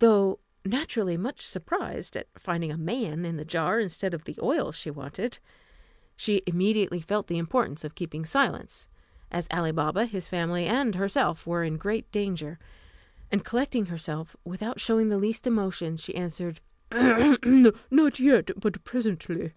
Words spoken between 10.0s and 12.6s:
his family, and herself were in great danger;